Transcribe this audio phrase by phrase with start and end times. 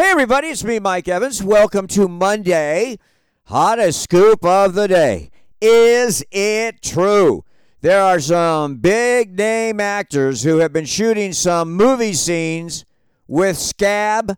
[0.00, 1.42] Hey, everybody, it's me, Mike Evans.
[1.42, 3.00] Welcome to Monday.
[3.46, 5.32] Hottest scoop of the day.
[5.60, 7.44] Is it true?
[7.80, 12.84] There are some big name actors who have been shooting some movie scenes
[13.26, 14.36] with scab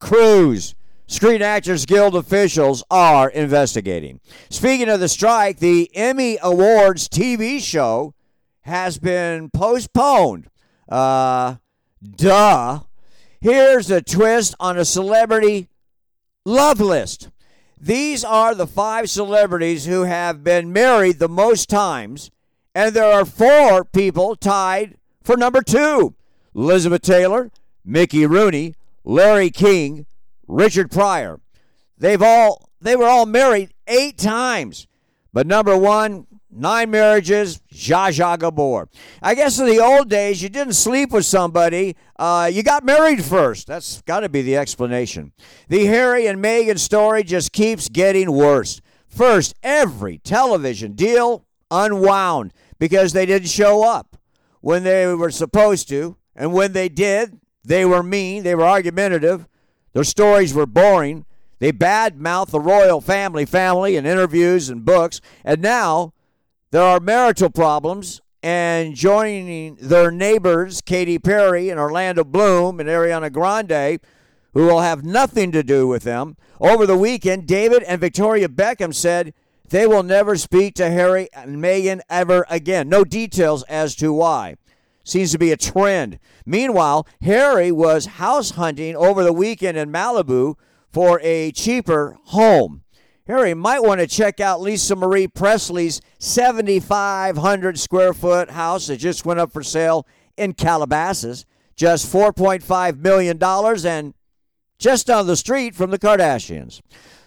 [0.00, 0.74] crews.
[1.06, 4.20] Screen Actors Guild officials are investigating.
[4.48, 8.14] Speaking of the strike, the Emmy Awards TV show
[8.62, 10.48] has been postponed.
[10.88, 11.56] Uh,
[12.16, 12.80] duh.
[13.44, 15.68] Here's a twist on a celebrity
[16.46, 17.28] love list.
[17.78, 22.30] These are the five celebrities who have been married the most times,
[22.74, 26.14] and there are four people tied for number two
[26.54, 27.50] Elizabeth Taylor,
[27.84, 30.06] Mickey Rooney, Larry King,
[30.48, 31.38] Richard Pryor.
[31.98, 34.86] They've all they were all married eight times.
[35.34, 38.88] But number one, nine marriages, Zsa Zsa Gabor.
[39.22, 43.24] I guess in the old days, you didn't sleep with somebody, uh, you got married
[43.24, 43.66] first.
[43.66, 45.32] That's got to be the explanation.
[45.68, 48.80] The Harry and Meghan story just keeps getting worse.
[49.08, 54.16] First, every television deal unwound because they didn't show up
[54.60, 56.16] when they were supposed to.
[56.34, 59.46] And when they did, they were mean, they were argumentative,
[59.92, 61.26] their stories were boring.
[61.60, 65.20] They badmouth the royal family, family in interviews and books.
[65.44, 66.13] And now
[66.74, 73.30] there are marital problems and joining their neighbors, Katy Perry and Orlando Bloom and Ariana
[73.30, 74.00] Grande,
[74.54, 76.36] who will have nothing to do with them.
[76.58, 79.34] Over the weekend, David and Victoria Beckham said
[79.68, 82.88] they will never speak to Harry and Meghan ever again.
[82.88, 84.56] No details as to why.
[85.04, 86.18] Seems to be a trend.
[86.44, 90.56] Meanwhile, Harry was house hunting over the weekend in Malibu
[90.90, 92.83] for a cheaper home.
[93.26, 99.24] Harry might want to check out Lisa Marie Presley's 7,500 square foot house that just
[99.24, 101.46] went up for sale in Calabasas.
[101.74, 104.14] Just $4.5 million and
[104.78, 106.82] just down the street from the Kardashians.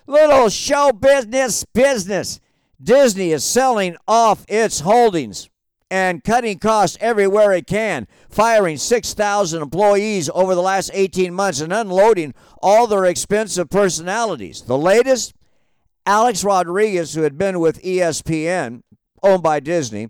[0.05, 2.39] Little show business business.
[2.81, 5.49] Disney is selling off its holdings
[5.89, 11.73] and cutting costs everywhere it can, firing 6,000 employees over the last 18 months and
[11.73, 14.61] unloading all their expensive personalities.
[14.61, 15.33] The latest,
[16.07, 18.81] Alex Rodriguez, who had been with ESPN,
[19.21, 20.07] owned by Disney,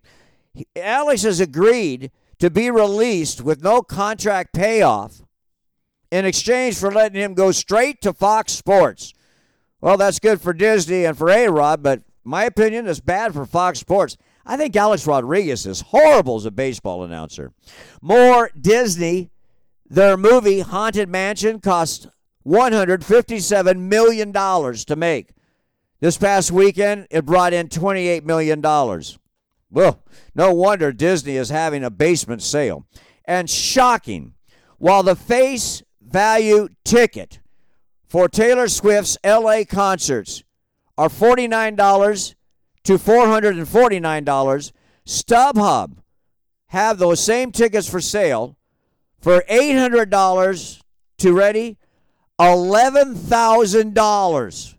[0.75, 5.23] Alex has agreed to be released with no contract payoff
[6.11, 9.15] in exchange for letting him go straight to Fox Sports.
[9.81, 13.47] Well, that's good for Disney and for A Rod, but my opinion is bad for
[13.47, 14.17] Fox Sports.
[14.45, 17.53] I think Alex Rodriguez is horrible as a baseball announcer.
[18.03, 19.31] More Disney.
[19.89, 22.07] Their movie Haunted Mansion cost
[22.45, 25.31] $157 million to make.
[25.99, 28.61] This past weekend, it brought in $28 million.
[29.71, 30.03] Well,
[30.35, 32.85] no wonder Disney is having a basement sale.
[33.25, 34.35] And shocking,
[34.77, 37.39] while the face value ticket
[38.07, 40.43] for Taylor Swift's LA concerts
[40.97, 42.35] are $49
[42.83, 44.71] to $449,
[45.05, 45.97] StubHub
[46.67, 48.55] have those same tickets for sale
[49.19, 50.81] for $800
[51.17, 51.77] to ready
[52.39, 54.76] $11,000.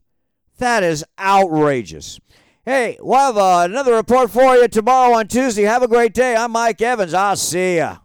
[0.58, 2.18] That is outrageous.
[2.64, 5.62] Hey, we'll have uh, another report for you tomorrow on Tuesday.
[5.62, 6.34] Have a great day.
[6.34, 7.14] I'm Mike Evans.
[7.14, 7.98] I'll see ya.